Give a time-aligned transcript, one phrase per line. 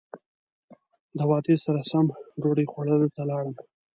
[1.17, 2.05] د وعدې سره سم
[2.41, 3.55] ډوډۍ خوړلو ته لاړم.